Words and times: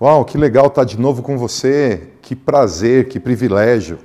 Uau, 0.00 0.24
que 0.24 0.38
legal 0.38 0.68
estar 0.68 0.84
de 0.84 0.98
novo 0.98 1.22
com 1.22 1.36
você. 1.36 2.08
Que 2.22 2.34
prazer, 2.34 3.08
que 3.08 3.20
privilégio. 3.20 3.98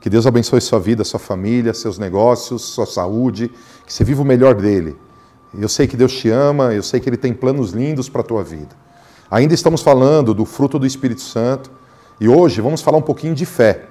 Que 0.00 0.08
Deus 0.08 0.24
abençoe 0.24 0.60
sua 0.60 0.78
vida, 0.78 1.02
sua 1.02 1.18
família, 1.18 1.74
seus 1.74 1.98
negócios, 1.98 2.62
sua 2.62 2.86
saúde. 2.86 3.50
Que 3.84 3.92
você 3.92 4.04
viva 4.04 4.22
o 4.22 4.24
melhor 4.24 4.54
dele. 4.54 4.96
Eu 5.58 5.68
sei 5.68 5.88
que 5.88 5.96
Deus 5.96 6.12
te 6.12 6.30
ama, 6.30 6.72
eu 6.72 6.82
sei 6.82 7.00
que 7.00 7.08
Ele 7.08 7.16
tem 7.16 7.34
planos 7.34 7.72
lindos 7.72 8.08
para 8.08 8.20
a 8.20 8.24
tua 8.24 8.44
vida. 8.44 8.76
Ainda 9.28 9.52
estamos 9.52 9.82
falando 9.82 10.32
do 10.32 10.44
fruto 10.44 10.78
do 10.78 10.86
Espírito 10.86 11.22
Santo 11.22 11.72
e 12.20 12.28
hoje 12.28 12.60
vamos 12.60 12.80
falar 12.80 12.98
um 12.98 13.02
pouquinho 13.02 13.34
de 13.34 13.44
fé. 13.44 13.86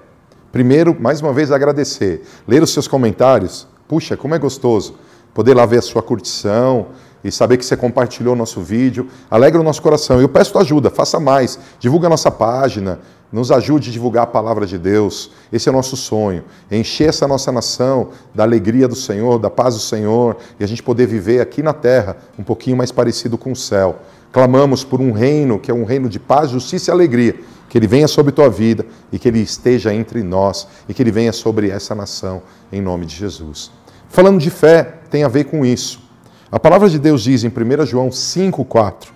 Primeiro, 0.54 0.96
mais 0.98 1.20
uma 1.20 1.34
vez, 1.34 1.52
agradecer. 1.52 2.24
Ler 2.48 2.64
os 2.64 2.72
seus 2.72 2.88
comentários. 2.88 3.68
Puxa, 3.90 4.16
como 4.16 4.34
é 4.34 4.40
gostoso 4.40 4.96
poder 5.34 5.54
lá 5.54 5.66
ver 5.66 5.80
a 5.80 5.82
sua 5.82 6.02
curtição, 6.02 6.88
e 7.24 7.32
saber 7.32 7.58
que 7.58 7.66
você 7.66 7.78
compartilhou 7.78 8.34
o 8.34 8.38
nosso 8.38 8.62
vídeo. 8.62 9.08
Alegra 9.30 9.60
o 9.60 9.64
nosso 9.64 9.82
coração. 9.82 10.20
Eu 10.20 10.30
peço 10.30 10.52
tua 10.52 10.62
ajuda, 10.62 10.90
faça 10.90 11.20
mais. 11.20 11.60
Divulga 11.80 12.08
a 12.08 12.10
nossa 12.10 12.32
página, 12.32 13.00
nos 13.32 13.52
ajude 13.52 13.90
a 13.90 13.94
divulgar 13.94 14.24
a 14.24 14.28
palavra 14.28 14.66
de 14.66 14.78
Deus. 14.78 15.32
Esse 15.52 15.70
é 15.70 15.72
o 15.72 15.76
nosso 15.76 15.96
sonho. 15.96 16.44
Encher 16.70 17.10
essa 17.10 17.28
nossa 17.28 17.52
nação 17.52 18.10
da 18.36 18.44
alegria 18.44 18.88
do 18.88 18.96
Senhor, 18.96 19.40
da 19.40 19.50
paz 19.50 19.76
do 19.76 19.80
Senhor, 19.80 20.38
e 20.60 20.64
a 20.64 20.68
gente 20.68 20.84
poder 20.84 21.06
viver 21.06 21.40
aqui 21.40 21.64
na 21.64 21.74
terra 21.74 22.18
um 22.38 22.44
pouquinho 22.44 22.76
mais 22.76 22.92
parecido 22.92 23.38
com 23.38 23.52
o 23.52 23.56
céu. 23.56 24.00
Clamamos 24.32 24.84
por 24.84 25.02
um 25.02 25.12
reino 25.12 25.60
que 25.60 25.70
é 25.70 25.74
um 25.74 25.84
reino 25.84 26.10
de 26.10 26.20
paz, 26.20 26.52
justiça 26.52 26.92
e 26.92 26.94
alegria. 26.94 27.36
Que 27.70 27.78
ele 27.78 27.88
venha 27.88 28.08
sobre 28.08 28.34
tua 28.34 28.50
vida 28.50 28.86
e 29.14 29.18
que 29.18 29.30
ele 29.30 29.40
esteja 29.40 29.94
entre 29.94 30.22
nós 30.24 30.68
e 30.90 30.94
que 30.94 31.02
ele 31.02 31.12
venha 31.12 31.32
sobre 31.32 31.70
essa 31.70 31.96
nação, 31.96 32.42
em 32.70 32.82
nome 32.82 33.06
de 33.06 33.16
Jesus. 33.16 33.72
Falando 34.10 34.40
de 34.40 34.50
fé, 34.50 34.96
tem 35.10 35.24
a 35.24 35.30
ver 35.30 35.46
com 35.46 35.66
isso. 35.66 36.11
A 36.52 36.60
palavra 36.60 36.90
de 36.90 37.00
Deus 37.00 37.24
diz 37.24 37.46
em 37.46 37.48
1 37.48 37.86
João 37.86 38.10
5,4: 38.10 39.08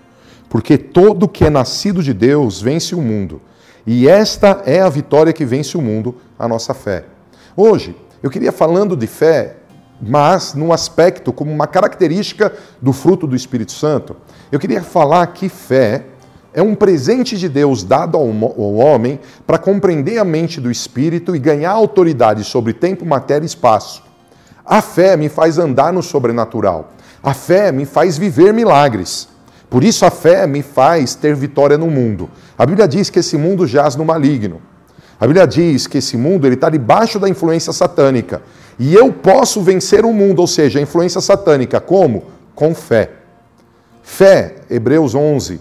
Porque 0.47 0.77
todo 0.77 1.27
que 1.27 1.43
é 1.43 1.49
nascido 1.49 2.01
de 2.01 2.13
Deus 2.13 2.61
vence 2.61 2.95
o 2.95 3.01
mundo, 3.01 3.41
e 3.85 4.07
esta 4.07 4.63
é 4.65 4.79
a 4.79 4.87
vitória 4.87 5.33
que 5.33 5.43
vence 5.43 5.75
o 5.75 5.81
mundo, 5.81 6.15
a 6.39 6.47
nossa 6.47 6.73
fé. 6.73 7.03
Hoje, 7.53 7.93
eu 8.23 8.29
queria 8.29 8.53
falando 8.53 8.95
de 8.95 9.05
fé, 9.05 9.57
mas 10.01 10.53
num 10.53 10.71
aspecto 10.71 11.33
como 11.33 11.51
uma 11.51 11.67
característica 11.67 12.53
do 12.81 12.93
fruto 12.93 13.27
do 13.27 13.35
Espírito 13.35 13.73
Santo, 13.73 14.15
eu 14.49 14.57
queria 14.57 14.81
falar 14.81 15.27
que 15.27 15.49
fé 15.49 16.05
é 16.53 16.61
um 16.61 16.73
presente 16.73 17.37
de 17.37 17.49
Deus 17.49 17.83
dado 17.83 18.17
ao 18.17 18.75
homem 18.75 19.19
para 19.45 19.57
compreender 19.57 20.19
a 20.19 20.23
mente 20.23 20.61
do 20.61 20.71
Espírito 20.71 21.35
e 21.35 21.39
ganhar 21.39 21.71
autoridade 21.71 22.45
sobre 22.45 22.71
tempo, 22.71 23.05
matéria 23.05 23.43
e 23.43 23.45
espaço. 23.45 24.03
A 24.65 24.81
fé 24.81 25.17
me 25.17 25.27
faz 25.27 25.59
andar 25.59 25.91
no 25.91 26.01
sobrenatural. 26.01 26.93
A 27.25 27.33
fé 27.33 27.71
me 27.71 27.85
faz 27.85 28.19
viver 28.19 28.53
milagres. 28.53 29.27
Por 29.67 29.83
isso 29.83 30.05
a 30.05 30.11
fé 30.11 30.45
me 30.45 30.61
faz 30.61 31.15
ter 31.15 31.33
vitória 31.33 31.75
no 31.75 31.87
mundo. 31.87 32.29
A 32.55 32.67
Bíblia 32.67 32.87
diz 32.87 33.09
que 33.09 33.17
esse 33.17 33.35
mundo 33.35 33.65
jaz 33.65 33.95
no 33.95 34.05
maligno. 34.05 34.61
A 35.19 35.25
Bíblia 35.25 35.47
diz 35.47 35.87
que 35.87 35.97
esse 35.97 36.15
mundo 36.15 36.47
está 36.47 36.69
debaixo 36.69 37.17
da 37.17 37.27
influência 37.27 37.73
satânica. 37.73 38.43
E 38.77 38.93
eu 38.93 39.11
posso 39.11 39.63
vencer 39.63 40.05
o 40.05 40.13
mundo, 40.13 40.39
ou 40.39 40.45
seja, 40.45 40.77
a 40.77 40.81
influência 40.83 41.19
satânica. 41.19 41.81
Como? 41.81 42.25
Com 42.53 42.75
fé. 42.75 43.09
Fé, 44.03 44.57
Hebreus 44.69 45.15
11, 45.15 45.59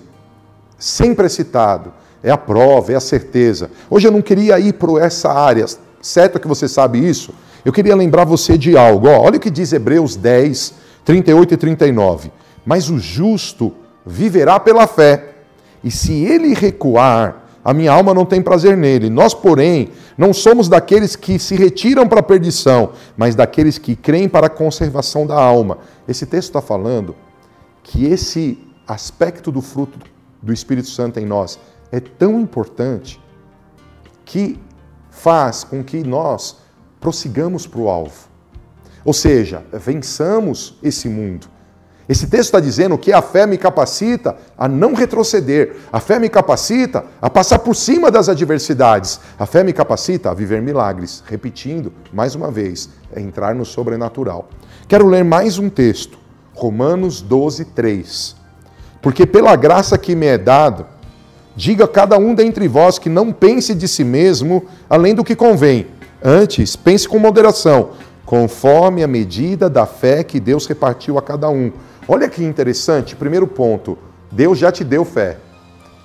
sempre 0.79 1.25
é 1.25 1.31
citado. 1.31 1.95
É 2.23 2.31
a 2.31 2.37
prova, 2.37 2.93
é 2.93 2.95
a 2.95 3.01
certeza. 3.01 3.71
Hoje 3.89 4.07
eu 4.07 4.13
não 4.13 4.21
queria 4.21 4.61
ir 4.61 4.75
para 4.75 5.03
essa 5.03 5.33
área, 5.33 5.65
certo 6.03 6.39
que 6.39 6.47
você 6.47 6.69
sabe 6.69 6.99
isso? 6.99 7.33
Eu 7.65 7.73
queria 7.73 7.97
lembrar 7.97 8.27
você 8.27 8.59
de 8.59 8.77
algo. 8.77 9.09
olha 9.09 9.39
o 9.39 9.41
que 9.41 9.51
diz 9.51 9.73
Hebreus 9.73 10.15
10, 10.15 10.84
38 11.05 11.55
e 11.55 11.57
39. 11.57 12.33
Mas 12.65 12.89
o 12.89 12.99
justo 12.99 13.73
viverá 14.05 14.59
pela 14.59 14.87
fé, 14.87 15.35
e 15.83 15.91
se 15.91 16.13
ele 16.25 16.55
recuar, 16.55 17.45
a 17.65 17.73
minha 17.73 17.93
alma 17.93 18.13
não 18.13 18.27
tem 18.27 18.43
prazer 18.43 18.77
nele. 18.77 19.09
Nós, 19.09 19.33
porém, 19.33 19.91
não 20.19 20.33
somos 20.33 20.69
daqueles 20.69 21.17
que 21.17 21.39
se 21.39 21.55
retiram 21.55 22.07
para 22.07 22.21
a 22.21 22.23
perdição, 22.23 22.93
mas 23.17 23.35
daqueles 23.35 23.79
que 23.79 23.97
creem 23.97 24.29
para 24.29 24.47
a 24.49 24.51
conservação 24.51 25.27
da 25.27 25.35
alma. 25.35 25.79
Esse 26.07 26.27
texto 26.27 26.51
está 26.51 26.61
falando 26.61 27.15
que 27.83 28.05
esse 28.05 28.59
aspecto 28.87 29.51
do 29.51 29.63
fruto 29.63 29.99
do 30.43 30.53
Espírito 30.53 30.89
Santo 30.89 31.19
em 31.19 31.25
nós 31.25 31.59
é 31.91 32.01
tão 32.01 32.39
importante 32.39 33.21
que 34.25 34.59
faz 35.11 35.65
com 35.65 35.83
que 35.83 36.03
nós 36.05 36.57
prossigamos 37.01 37.67
para 37.67 37.81
o 37.81 37.89
alvo. 37.89 38.29
Ou 39.05 39.13
seja, 39.13 39.63
vençamos 39.73 40.79
esse 40.83 41.09
mundo. 41.09 41.47
Esse 42.07 42.27
texto 42.27 42.45
está 42.45 42.61
dizendo 42.61 42.99
que 42.99 43.13
a 43.13 43.23
fé 43.23 43.47
me 43.47 43.57
capacita 43.57 44.37
a 44.59 44.69
não 44.69 44.93
retroceder, 44.93 45.77
a 45.91 46.01
fé 46.01 46.19
me 46.19 46.29
capacita 46.29 47.05
a 47.21 47.31
passar 47.31 47.61
por 47.61 47.75
cima 47.75 48.11
das 48.11 48.29
adversidades, 48.29 49.21
a 49.39 49.47
fé 49.47 49.65
me 49.65 49.73
capacita 49.73 50.31
a 50.31 50.35
viver 50.35 50.61
milagres. 50.61 51.23
Repetindo, 51.27 51.93
mais 52.13 52.35
uma 52.35 52.51
vez, 52.51 52.91
é 53.15 53.21
entrar 53.21 53.55
no 53.55 53.65
sobrenatural. 53.65 54.49
Quero 54.87 55.07
ler 55.07 55.25
mais 55.25 55.59
um 55.59 55.71
texto, 55.71 56.19
Romanos 56.53 57.23
12, 57.23 57.67
3. 57.67 58.37
Porque 59.01 59.25
pela 59.25 59.57
graça 59.57 59.97
que 59.97 60.15
me 60.15 60.27
é 60.27 60.37
dado, 60.37 60.85
diga 61.57 61.89
cada 61.89 62.19
um 62.19 62.35
dentre 62.35 62.69
vós 62.69 62.99
que 62.99 63.09
não 63.09 63.33
pense 63.33 63.75
de 63.75 63.89
si 63.89 64.05
mesmo 64.05 64.67
além 64.91 65.15
do 65.15 65.25
que 65.25 65.35
convém. 65.35 65.87
Antes, 66.23 66.77
pense 66.77 67.09
com 67.09 67.19
moderação 67.19 67.93
conforme 68.25 69.03
a 69.03 69.07
medida 69.07 69.69
da 69.69 69.87
fé 69.87 70.25
que 70.25 70.41
Deus 70.41 70.67
repartiu 70.67 71.19
a 71.19 71.23
cada 71.23 71.49
um. 71.49 71.73
Olha 72.09 72.29
que 72.29 72.43
interessante, 72.45 73.17
primeiro 73.17 73.47
ponto, 73.47 73.99
Deus 74.31 74.59
já 74.59 74.73
te 74.73 74.85
deu 74.85 75.05
fé. 75.05 75.39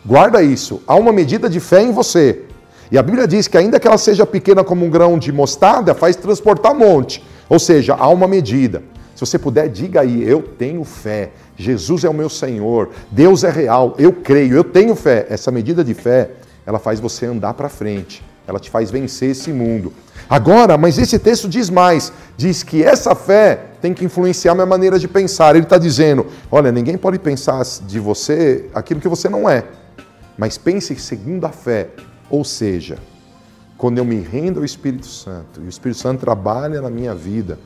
Guarda 0.06 0.42
isso, 0.42 0.82
há 0.88 0.96
uma 0.96 1.12
medida 1.12 1.50
de 1.50 1.60
fé 1.60 1.82
em 1.82 1.92
você. 1.92 2.44
E 2.92 2.98
a 2.98 3.04
Bíblia 3.04 3.28
diz 3.28 3.48
que, 3.48 3.58
ainda 3.58 3.80
que 3.80 3.88
ela 3.88 3.98
seja 3.98 4.26
pequena 4.26 4.64
como 4.64 4.86
um 4.86 4.90
grão 4.90 5.20
de 5.20 5.32
mostarda, 5.32 5.94
faz 5.94 6.16
transportar 6.16 6.74
monte. 6.74 7.24
Ou 7.48 7.60
seja, 7.60 7.96
há 7.96 8.08
uma 8.08 8.28
medida. 8.28 8.82
Se 9.14 9.26
você 9.26 9.38
puder, 9.38 9.68
diga 9.68 10.02
aí: 10.02 10.24
eu 10.28 10.42
tenho 10.42 10.84
fé. 10.84 11.32
Jesus 11.58 12.04
é 12.04 12.10
o 12.10 12.14
meu 12.14 12.30
Senhor. 12.30 12.90
Deus 13.12 13.44
é 13.44 13.52
real. 13.52 13.94
Eu 14.00 14.14
creio. 14.14 14.56
Eu 14.56 14.64
tenho 14.64 14.96
fé. 14.96 15.28
Essa 15.30 15.52
medida 15.52 15.84
de 15.84 15.94
fé, 15.94 16.32
ela 16.66 16.80
faz 16.80 17.00
você 17.00 17.26
andar 17.26 17.54
para 17.54 17.70
frente. 17.70 18.24
Ela 18.50 18.60
te 18.60 18.68
faz 18.68 18.90
vencer 18.90 19.30
esse 19.30 19.54
mundo. 19.54 19.94
Agora, 20.28 20.76
mas 20.76 20.98
esse 20.98 21.20
texto 21.20 21.48
diz 21.48 21.70
mais: 21.70 22.12
diz 22.36 22.64
que 22.64 22.84
essa 22.84 23.14
fé 23.14 23.60
tem 23.80 23.94
que 23.94 24.04
influenciar 24.04 24.56
minha 24.56 24.66
maneira 24.66 24.98
de 24.98 25.08
pensar. 25.08 25.56
Ele 25.56 25.66
está 25.66 25.78
dizendo: 25.78 26.26
olha, 26.52 26.72
ninguém 26.72 26.98
pode 26.98 27.20
pensar 27.20 27.64
de 27.86 28.00
você 28.00 28.66
aquilo 28.74 29.00
que 29.00 29.08
você 29.08 29.30
não 29.30 29.48
é, 29.48 29.66
mas 30.36 30.58
pense 30.58 30.96
segundo 30.96 31.46
a 31.46 31.50
fé. 31.50 31.90
Ou 32.28 32.44
seja, 32.44 32.98
quando 33.78 34.00
eu 34.00 34.06
me 34.06 34.20
rendo 34.20 34.60
ao 34.60 34.66
Espírito 34.66 35.06
Santo 35.06 35.62
e 35.62 35.66
o 35.66 35.70
Espírito 35.70 36.00
Santo 36.00 36.20
trabalha 36.20 36.82
na 36.82 36.90
minha 36.90 37.14
vida, 37.14 37.60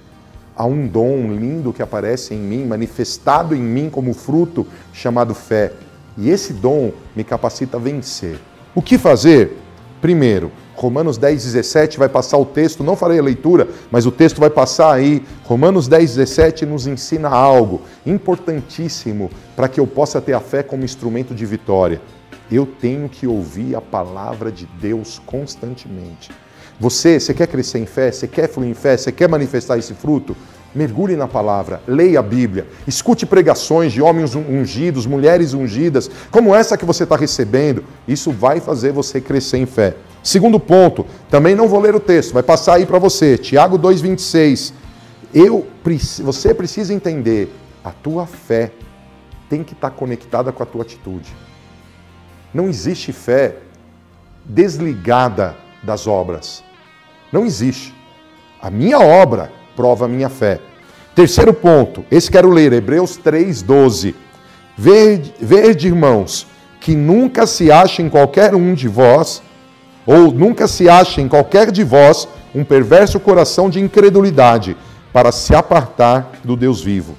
há 0.54 0.66
um 0.66 0.86
dom 0.86 1.34
lindo 1.34 1.72
que 1.72 1.82
aparece 1.82 2.34
em 2.34 2.40
mim, 2.40 2.66
manifestado 2.66 3.56
em 3.56 3.62
mim 3.62 3.90
como 3.90 4.14
fruto 4.14 4.68
chamado 4.92 5.34
fé. 5.34 5.72
E 6.18 6.30
esse 6.30 6.52
dom 6.52 6.92
me 7.16 7.24
capacita 7.24 7.78
a 7.78 7.80
vencer. 7.80 8.38
O 8.76 8.82
que 8.82 8.98
fazer? 8.98 9.58
Primeiro, 10.02 10.52
Romanos 10.84 11.18
10, 11.18 11.46
17 11.46 11.98
vai 11.98 12.10
passar 12.10 12.38
o 12.38 12.44
texto, 12.46 12.84
não 12.84 12.98
farei 12.98 13.18
a 13.18 13.24
leitura, 13.24 13.70
mas 13.90 14.06
o 14.06 14.12
texto 14.12 14.42
vai 14.42 14.50
passar 14.50 14.92
aí. 14.92 15.24
Romanos 15.46 15.88
10, 15.88 16.16
17 16.16 16.66
nos 16.66 16.86
ensina 16.88 17.30
algo 17.30 17.84
importantíssimo 18.06 19.32
para 19.56 19.70
que 19.70 19.80
eu 19.80 19.88
possa 19.88 20.20
ter 20.20 20.34
a 20.34 20.42
fé 20.42 20.62
como 20.62 20.84
instrumento 20.84 21.34
de 21.34 21.46
vitória. 21.46 22.02
Eu 22.52 22.66
tenho 22.66 23.08
que 23.08 23.26
ouvir 23.26 23.78
a 23.78 23.80
palavra 23.80 24.52
de 24.52 24.66
Deus 24.66 25.22
constantemente. 25.26 26.32
Você, 26.78 27.18
você 27.18 27.34
quer 27.34 27.48
crescer 27.48 27.80
em 27.80 27.86
fé? 27.86 28.12
Você 28.12 28.28
quer 28.28 28.50
fluir 28.50 28.70
em 28.70 28.74
fé? 28.74 28.98
Você 28.98 29.10
quer 29.10 29.30
manifestar 29.30 29.78
esse 29.78 29.94
fruto? 29.94 30.36
Mergulhe 30.76 31.16
na 31.16 31.30
palavra, 31.30 31.82
leia 31.88 32.20
a 32.20 32.24
Bíblia, 32.24 32.68
escute 32.86 33.26
pregações 33.26 33.94
de 33.94 34.02
homens 34.02 34.36
ungidos, 34.36 35.06
mulheres 35.06 35.54
ungidas, 35.54 36.10
como 36.30 36.54
essa 36.54 36.76
que 36.76 36.84
você 36.84 37.04
está 37.04 37.16
recebendo. 37.16 37.86
Isso 38.06 38.32
vai 38.32 38.60
fazer 38.60 38.92
você 38.92 39.22
crescer 39.22 39.60
em 39.60 39.66
fé. 39.66 39.96
Segundo 40.24 40.58
ponto, 40.58 41.06
também 41.30 41.54
não 41.54 41.68
vou 41.68 41.82
ler 41.82 41.94
o 41.94 42.00
texto, 42.00 42.34
vai 42.34 42.42
passar 42.42 42.76
aí 42.76 42.86
para 42.86 42.98
você, 42.98 43.38
Tiago 43.38 43.78
2,26. 43.78 44.74
Eu, 45.34 45.68
você 46.20 46.54
precisa 46.54 46.94
entender, 46.94 47.54
a 47.84 47.92
tua 47.92 48.26
fé 48.26 48.72
tem 49.50 49.64
que 49.64 49.74
estar 49.74 49.90
tá 49.90 49.96
conectada 49.96 50.54
com 50.54 50.64
a 50.64 50.66
tua 50.66 50.84
atitude. 50.84 51.36
Não 52.54 52.70
existe 52.70 53.12
fé 53.12 53.58
desligada 54.46 55.58
das 55.84 56.08
obras. 56.08 56.64
Não 57.32 57.46
existe. 57.46 57.94
A 58.62 58.70
minha 58.70 59.00
obra 59.00 59.52
prova 59.76 60.06
a 60.06 60.08
minha 60.08 60.30
fé. 60.30 60.60
Terceiro 61.14 61.54
ponto, 61.54 62.06
esse 62.10 62.32
quero 62.32 62.50
ler, 62.50 62.72
Hebreus 62.72 63.20
3,12. 63.20 64.16
Verde, 64.78 65.34
verde, 65.40 65.88
irmãos, 65.88 66.48
que 66.80 66.96
nunca 66.96 67.46
se 67.46 67.72
ache 67.72 68.02
em 68.02 68.10
qualquer 68.10 68.56
um 68.56 68.74
de 68.74 68.88
vós 68.88 69.42
ou 70.06 70.32
nunca 70.32 70.68
se 70.68 70.90
ache 70.90 71.22
em 71.22 71.28
qualquer 71.28 71.72
de 71.72 71.84
vós 71.84 72.28
um 72.54 72.64
perverso 72.64 73.20
coração 73.20 73.70
de 73.70 73.80
incredulidade 73.80 74.78
para 75.12 75.32
se 75.32 75.56
apartar 75.56 76.32
do 76.44 76.56
Deus 76.56 76.82
vivo. 76.82 77.16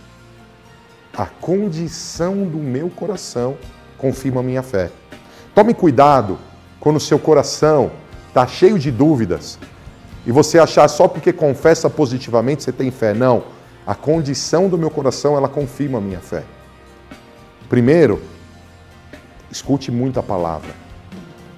A 1.17 1.27
condição 1.27 2.45
do 2.45 2.59
meu 2.59 2.91
coração 2.91 3.57
confirma 3.97 4.41
a 4.41 4.45
minha 4.45 4.63
fé. 4.63 4.91
Tome 5.55 5.73
cuidado 5.73 6.39
quando 6.81 6.97
o 6.97 7.01
seu 7.01 7.19
coração 7.19 7.93
está 8.29 8.47
cheio 8.47 8.79
de 8.79 8.91
dúvidas 8.91 9.59
e 10.27 10.33
você 10.33 10.59
achar 10.59 10.89
só 10.89 11.07
porque 11.07 11.33
confessa 11.33 11.89
positivamente 11.89 12.63
você 12.63 12.73
tem 12.73 12.91
fé. 12.91 13.15
Não. 13.15 13.45
A 13.87 13.95
condição 13.95 14.69
do 14.69 14.79
meu 14.79 14.91
coração, 14.91 15.37
ela 15.37 15.49
confirma 15.49 15.99
a 15.99 16.01
minha 16.01 16.21
fé. 16.21 16.43
Primeiro, 17.69 18.23
escute 19.51 19.91
muito 19.91 20.19
a 20.19 20.23
palavra. 20.23 20.84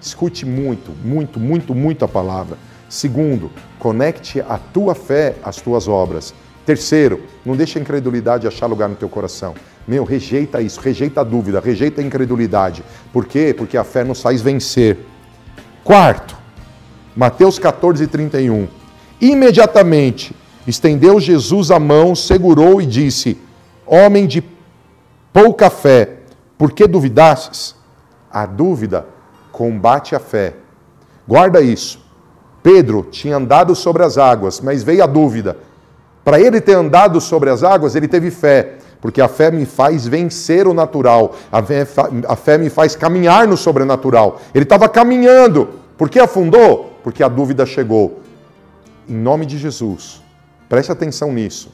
Escute 0.06 0.46
muito, 0.46 0.92
muito, 1.04 1.40
muito, 1.40 1.74
muito 1.74 2.04
a 2.04 2.08
palavra. 2.08 2.56
Segundo, 2.88 3.50
conecte 3.76 4.40
a 4.40 4.56
tua 4.56 4.94
fé 4.94 5.34
às 5.42 5.56
tuas 5.56 5.88
obras. 5.88 6.32
Terceiro, 6.64 7.24
não 7.44 7.56
deixe 7.56 7.76
a 7.76 7.82
incredulidade 7.82 8.46
achar 8.46 8.66
lugar 8.66 8.88
no 8.88 8.94
teu 8.94 9.08
coração. 9.08 9.52
Meu, 9.86 10.04
rejeita 10.04 10.62
isso, 10.62 10.80
rejeita 10.80 11.22
a 11.22 11.24
dúvida, 11.24 11.58
rejeita 11.58 12.00
a 12.00 12.04
incredulidade. 12.04 12.84
Por 13.12 13.26
quê? 13.26 13.52
Porque 13.52 13.76
a 13.76 13.82
fé 13.82 14.04
nos 14.04 14.22
faz 14.22 14.40
vencer. 14.40 14.96
Quarto, 15.82 16.36
Mateus 17.16 17.58
14, 17.58 18.06
31. 18.06 18.68
Imediatamente 19.20 20.36
estendeu 20.68 21.18
Jesus 21.18 21.72
a 21.72 21.80
mão, 21.80 22.14
segurou 22.14 22.80
e 22.80 22.86
disse: 22.86 23.36
Homem 23.84 24.28
de 24.28 24.40
pouca 25.32 25.68
fé, 25.68 26.18
por 26.56 26.70
que 26.70 26.86
duvidastes? 26.86 27.74
A 28.30 28.46
dúvida 28.46 29.15
combate 29.56 30.14
a 30.14 30.20
fé. 30.20 30.54
Guarda 31.26 31.62
isso. 31.62 31.98
Pedro 32.62 33.06
tinha 33.10 33.36
andado 33.36 33.74
sobre 33.74 34.04
as 34.04 34.18
águas, 34.18 34.60
mas 34.60 34.82
veio 34.82 35.02
a 35.02 35.06
dúvida. 35.06 35.56
Para 36.22 36.38
ele 36.38 36.60
ter 36.60 36.74
andado 36.74 37.22
sobre 37.22 37.48
as 37.48 37.62
águas, 37.62 37.96
ele 37.96 38.06
teve 38.06 38.30
fé, 38.30 38.74
porque 39.00 39.20
a 39.20 39.28
fé 39.28 39.50
me 39.50 39.64
faz 39.64 40.06
vencer 40.06 40.66
o 40.66 40.74
natural, 40.74 41.34
a 41.50 41.62
fé, 41.62 41.86
a 42.28 42.36
fé 42.36 42.58
me 42.58 42.68
faz 42.68 42.94
caminhar 42.94 43.48
no 43.48 43.56
sobrenatural. 43.56 44.40
Ele 44.54 44.64
estava 44.64 44.90
caminhando, 44.90 45.70
por 45.96 46.10
que 46.10 46.18
afundou? 46.18 46.92
Porque 47.02 47.22
a 47.22 47.28
dúvida 47.28 47.64
chegou. 47.64 48.20
Em 49.08 49.14
nome 49.14 49.46
de 49.46 49.56
Jesus, 49.56 50.20
preste 50.68 50.92
atenção 50.92 51.32
nisso. 51.32 51.72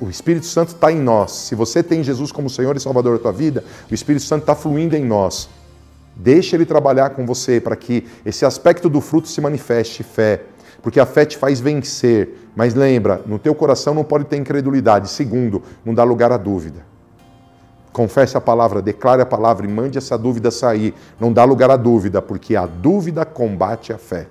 O 0.00 0.08
Espírito 0.08 0.46
Santo 0.46 0.68
está 0.68 0.92
em 0.92 1.00
nós. 1.00 1.32
Se 1.32 1.54
você 1.56 1.82
tem 1.82 2.04
Jesus 2.04 2.30
como 2.30 2.48
Senhor 2.48 2.76
e 2.76 2.80
Salvador 2.80 3.16
da 3.16 3.22
tua 3.22 3.32
vida, 3.32 3.64
o 3.90 3.94
Espírito 3.94 4.24
Santo 4.24 4.42
está 4.42 4.54
fluindo 4.54 4.94
em 4.94 5.04
nós. 5.04 5.48
Deixe 6.16 6.56
ele 6.56 6.64
trabalhar 6.64 7.10
com 7.10 7.26
você 7.26 7.60
para 7.60 7.76
que 7.76 8.06
esse 8.24 8.46
aspecto 8.46 8.88
do 8.88 9.02
fruto 9.02 9.28
se 9.28 9.38
manifeste 9.40 10.02
fé, 10.02 10.44
porque 10.82 10.98
a 10.98 11.04
fé 11.04 11.26
te 11.26 11.36
faz 11.36 11.60
vencer. 11.60 12.48
Mas 12.56 12.74
lembra, 12.74 13.20
no 13.26 13.38
teu 13.38 13.54
coração 13.54 13.92
não 13.92 14.02
pode 14.02 14.24
ter 14.24 14.38
incredulidade. 14.38 15.10
Segundo, 15.10 15.62
não 15.84 15.92
dá 15.92 16.02
lugar 16.02 16.32
à 16.32 16.38
dúvida. 16.38 16.86
Confesse 17.92 18.36
a 18.36 18.40
palavra, 18.40 18.80
declare 18.80 19.20
a 19.20 19.26
palavra 19.26 19.66
e 19.66 19.68
mande 19.68 19.98
essa 19.98 20.16
dúvida 20.16 20.50
sair. 20.50 20.94
Não 21.20 21.32
dá 21.32 21.44
lugar 21.44 21.70
à 21.70 21.76
dúvida, 21.76 22.22
porque 22.22 22.56
a 22.56 22.66
dúvida 22.66 23.24
combate 23.26 23.92
a 23.92 23.98
fé. 23.98 24.26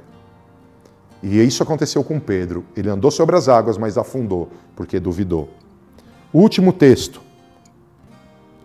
E 1.21 1.41
isso 1.41 1.63
aconteceu 1.63 2.03
com 2.03 2.19
Pedro. 2.19 2.63
Ele 2.75 2.89
andou 2.89 3.09
sobre 3.09 3.35
as 3.35 3.47
águas, 3.47 3.77
mas 3.77 3.97
afundou, 3.97 4.49
porque 4.75 4.99
duvidou. 4.99 5.49
Último 6.33 6.73
texto. 6.73 7.21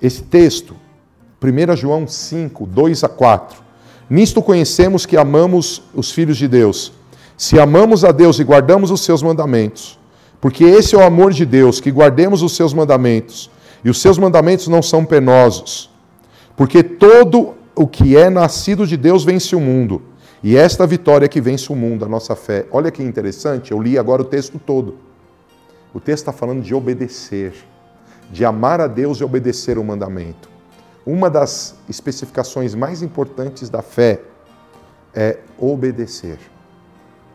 Esse 0.01 0.23
texto, 0.23 0.75
1 1.43 1.77
João 1.77 2.07
5, 2.07 2.67
2 2.67 3.05
a 3.05 3.09
4. 3.09 3.63
Nisto 4.11 4.43
conhecemos 4.43 5.07
que 5.07 5.17
amamos 5.17 5.83
os 5.95 6.11
filhos 6.11 6.37
de 6.37 6.47
Deus. 6.47 6.93
Se 7.37 7.59
amamos 7.59 8.05
a 8.05 8.13
Deus 8.13 8.39
e 8.39 8.45
guardamos 8.45 8.91
os 8.91 9.01
seus 9.01 9.23
mandamentos, 9.23 9.99
porque 10.41 10.65
esse 10.65 10.95
é 10.95 10.99
o 10.99 11.03
amor 11.03 11.33
de 11.33 11.47
Deus, 11.47 11.81
que 11.81 11.91
guardemos 11.91 12.43
os 12.43 12.55
seus 12.55 12.75
mandamentos. 12.75 13.51
E 13.83 13.89
os 13.89 14.03
seus 14.03 14.19
mandamentos 14.19 14.69
não 14.69 14.83
são 14.83 15.07
penosos, 15.07 15.89
porque 16.55 16.83
todo 16.83 17.55
o 17.75 17.87
que 17.87 18.15
é 18.15 18.29
nascido 18.29 18.87
de 18.87 18.99
Deus 18.99 19.25
vence 19.25 19.57
o 19.57 19.61
mundo. 19.61 20.03
E 20.43 20.55
esta 20.55 20.87
vitória 20.87 21.29
que 21.29 21.41
vence 21.41 21.73
o 21.73 21.77
mundo, 21.77 22.05
a 22.05 22.09
nossa 22.09 22.37
fé. 22.37 22.67
Olha 22.71 22.91
que 22.91 23.03
interessante, 23.03 23.73
eu 23.73 23.81
li 23.81 23.97
agora 23.97 24.21
o 24.21 24.25
texto 24.27 24.59
todo. 24.59 24.97
O 25.95 26.01
texto 26.01 26.25
está 26.25 26.33
falando 26.33 26.63
de 26.63 26.75
obedecer, 26.75 27.55
de 28.31 28.45
amar 28.45 28.83
a 28.83 28.87
Deus 28.87 29.19
e 29.19 29.25
obedecer 29.25 29.79
o 29.79 29.85
mandamento. 29.85 30.50
Uma 31.05 31.31
das 31.31 31.75
especificações 31.89 32.75
mais 32.75 33.03
importantes 33.03 33.71
da 33.71 33.83
fé 33.83 34.21
é 35.15 35.39
obedecer. 35.59 36.39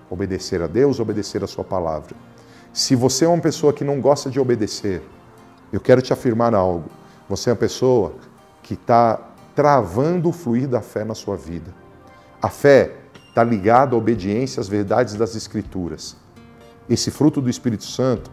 Obedecer 0.10 0.62
a 0.62 0.68
Deus, 0.68 1.00
obedecer 1.00 1.44
a 1.44 1.48
Sua 1.48 1.64
palavra. 1.64 2.16
Se 2.72 2.96
você 2.96 3.26
é 3.26 3.28
uma 3.28 3.42
pessoa 3.42 3.74
que 3.74 3.84
não 3.84 4.00
gosta 4.00 4.30
de 4.30 4.40
obedecer, 4.40 5.02
eu 5.72 5.80
quero 5.80 6.02
te 6.02 6.14
afirmar 6.14 6.54
algo. 6.54 6.90
Você 7.28 7.50
é 7.50 7.54
uma 7.54 7.58
pessoa 7.58 8.14
que 8.62 8.74
está 8.74 9.20
travando 9.56 10.30
o 10.30 10.32
fluir 10.32 10.68
da 10.68 10.82
fé 10.82 11.04
na 11.04 11.16
sua 11.16 11.38
vida. 11.38 11.74
A 12.42 12.50
fé 12.50 12.92
está 13.30 13.44
ligada 13.44 13.96
à 13.96 13.98
obediência 13.98 14.60
às 14.60 14.68
verdades 14.68 15.16
das 15.16 15.36
Escrituras. 15.36 16.16
Esse 16.90 17.10
fruto 17.10 17.42
do 17.42 17.50
Espírito 17.50 17.86
Santo 17.86 18.30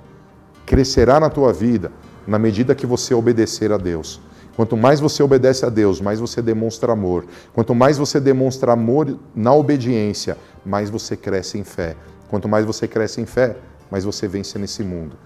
crescerá 0.66 1.18
na 1.18 1.30
tua 1.30 1.52
vida 1.52 1.90
na 2.26 2.38
medida 2.38 2.74
que 2.74 2.86
você 2.86 3.14
obedecer 3.14 3.72
a 3.72 3.76
Deus. 3.76 4.20
Quanto 4.54 4.76
mais 4.76 5.00
você 5.00 5.22
obedece 5.22 5.64
a 5.64 5.70
Deus, 5.70 6.00
mais 6.00 6.20
você 6.20 6.42
demonstra 6.42 6.92
amor. 6.92 7.24
Quanto 7.52 7.74
mais 7.74 7.96
você 7.96 8.20
demonstra 8.20 8.72
amor 8.72 9.18
na 9.34 9.54
obediência, 9.54 10.36
mais 10.64 10.90
você 10.90 11.16
cresce 11.16 11.58
em 11.58 11.64
fé. 11.64 11.96
Quanto 12.28 12.48
mais 12.48 12.64
você 12.64 12.86
cresce 12.86 13.20
em 13.20 13.26
fé, 13.26 13.56
mais 13.90 14.04
você 14.04 14.28
vence 14.28 14.58
nesse 14.58 14.82
mundo. 14.82 15.16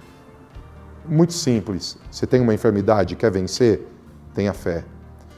Muito 1.09 1.33
simples. 1.33 1.99
Você 2.11 2.27
tem 2.27 2.41
uma 2.41 2.55
enfermidade, 2.55 3.17
quer 3.17 3.31
vencer? 3.31 3.87
Tenha 4.35 4.53
fé. 4.53 4.85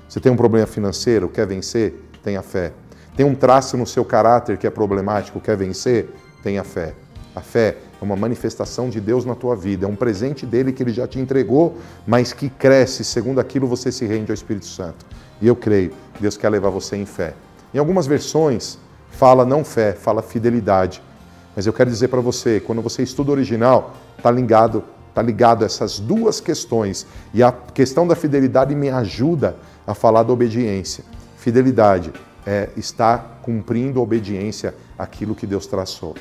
Você 0.08 0.20
tem 0.20 0.32
um 0.32 0.36
problema 0.36 0.66
financeiro, 0.66 1.28
quer 1.28 1.46
vencer? 1.46 1.94
Tenha 2.22 2.42
fé. 2.42 2.72
Tem 3.16 3.24
um 3.26 3.34
traço 3.34 3.76
no 3.76 3.86
seu 3.86 4.04
caráter 4.04 4.56
que 4.56 4.66
é 4.66 4.70
problemático, 4.70 5.40
quer 5.40 5.56
vencer? 5.56 6.08
Tenha 6.42 6.64
fé. 6.64 6.94
A 7.34 7.40
fé 7.40 7.76
é 8.00 8.04
uma 8.04 8.16
manifestação 8.16 8.88
de 8.88 9.00
Deus 9.00 9.24
na 9.24 9.34
tua 9.34 9.56
vida, 9.56 9.86
é 9.86 9.88
um 9.88 9.96
presente 9.96 10.46
dele 10.46 10.72
que 10.72 10.82
ele 10.82 10.92
já 10.92 11.06
te 11.06 11.18
entregou, 11.18 11.78
mas 12.06 12.32
que 12.32 12.48
cresce 12.48 13.04
segundo 13.04 13.40
aquilo 13.40 13.66
você 13.66 13.90
se 13.90 14.06
rende 14.06 14.30
ao 14.30 14.34
Espírito 14.34 14.66
Santo. 14.66 15.04
E 15.40 15.46
eu 15.46 15.56
creio, 15.56 15.92
Deus 16.20 16.36
quer 16.36 16.48
levar 16.48 16.70
você 16.70 16.96
em 16.96 17.06
fé. 17.06 17.34
Em 17.72 17.78
algumas 17.78 18.06
versões 18.06 18.78
fala 19.10 19.44
não 19.44 19.64
fé, 19.64 19.92
fala 19.92 20.22
fidelidade. 20.22 21.02
Mas 21.56 21.66
eu 21.66 21.72
quero 21.72 21.90
dizer 21.90 22.08
para 22.08 22.20
você, 22.20 22.60
quando 22.60 22.80
você 22.80 23.02
estuda 23.02 23.30
o 23.30 23.34
original, 23.34 23.94
está 24.16 24.30
ligado 24.30 24.84
Está 25.18 25.26
ligado 25.26 25.64
a 25.64 25.66
essas 25.66 25.98
duas 25.98 26.40
questões. 26.40 27.04
E 27.34 27.42
a 27.42 27.50
questão 27.50 28.06
da 28.06 28.14
fidelidade 28.14 28.72
me 28.72 28.88
ajuda 28.88 29.56
a 29.84 29.92
falar 29.92 30.22
da 30.22 30.32
obediência. 30.32 31.02
Fidelidade 31.36 32.12
é 32.46 32.68
estar 32.76 33.40
cumprindo 33.42 33.98
a 33.98 34.02
obediência 34.04 34.76
àquilo 34.96 35.34
que 35.34 35.44
Deus 35.44 35.66
traçou. 35.66 36.14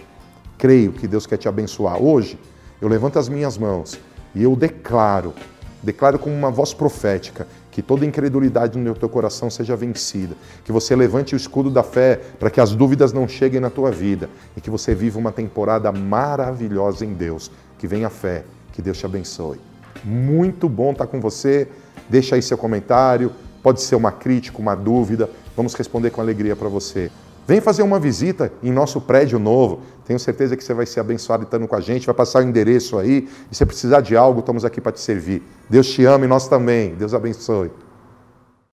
Creio 0.57 0.91
que 0.91 1.07
Deus 1.07 1.27
quer 1.27 1.37
te 1.37 1.47
abençoar. 1.47 2.01
Hoje, 2.01 2.39
eu 2.81 2.87
levanto 2.87 3.19
as 3.19 3.29
minhas 3.29 3.57
mãos 3.57 3.99
e 4.33 4.43
eu 4.43 4.55
declaro, 4.55 5.33
declaro 5.83 6.17
com 6.17 6.29
uma 6.29 6.49
voz 6.49 6.73
profética, 6.73 7.47
que 7.71 7.81
toda 7.83 8.05
incredulidade 8.05 8.75
no 8.75 8.95
teu 8.95 9.07
coração 9.07 9.51
seja 9.51 9.75
vencida, 9.75 10.35
que 10.65 10.71
você 10.71 10.95
levante 10.95 11.35
o 11.35 11.37
escudo 11.37 11.69
da 11.69 11.83
fé 11.83 12.19
para 12.39 12.49
que 12.49 12.59
as 12.59 12.73
dúvidas 12.73 13.13
não 13.13 13.27
cheguem 13.27 13.59
na 13.59 13.69
tua 13.69 13.91
vida 13.91 14.31
e 14.55 14.61
que 14.61 14.69
você 14.69 14.95
viva 14.95 15.19
uma 15.19 15.31
temporada 15.31 15.91
maravilhosa 15.91 17.05
em 17.05 17.13
Deus. 17.13 17.51
Que 17.77 17.85
venha 17.85 18.07
a 18.07 18.09
fé, 18.09 18.43
que 18.73 18.81
Deus 18.81 18.97
te 18.97 19.05
abençoe. 19.05 19.59
Muito 20.03 20.67
bom 20.67 20.91
estar 20.91 21.05
com 21.05 21.21
você. 21.21 21.67
Deixa 22.09 22.33
aí 22.33 22.41
seu 22.41 22.57
comentário. 22.57 23.31
Pode 23.61 23.81
ser 23.81 23.95
uma 23.95 24.11
crítica, 24.11 24.57
uma 24.59 24.73
dúvida. 24.73 25.29
Vamos 25.55 25.75
responder 25.75 26.09
com 26.09 26.19
alegria 26.19 26.55
para 26.55 26.69
você. 26.69 27.11
Vem 27.47 27.61
fazer 27.61 27.81
uma 27.81 27.97
visita 27.97 28.51
em 28.61 28.71
nosso 28.71 28.99
prédio 28.99 29.39
novo. 29.39 29.79
Tenho 30.05 30.19
certeza 30.19 30.57
que 30.57 30.63
você 30.63 30.73
vai 30.73 30.85
ser 30.85 30.99
abençoado 30.99 31.43
estando 31.43 31.65
com 31.65 31.75
a 31.77 31.79
gente. 31.79 32.05
Vai 32.05 32.13
passar 32.13 32.43
o 32.43 32.47
endereço 32.47 32.97
aí. 32.97 33.29
E 33.49 33.55
se 33.55 33.65
precisar 33.65 34.01
de 34.01 34.17
algo, 34.17 34.41
estamos 34.41 34.65
aqui 34.65 34.81
para 34.81 34.91
te 34.91 34.99
servir. 34.99 35.41
Deus 35.69 35.87
te 35.87 36.03
ama 36.03 36.25
e 36.25 36.27
nós 36.27 36.49
também. 36.49 36.93
Deus 36.95 37.13
abençoe. 37.13 37.71